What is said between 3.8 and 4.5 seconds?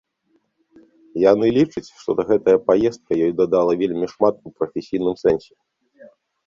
вельмі шмат